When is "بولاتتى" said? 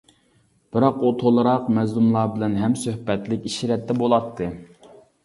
4.01-4.49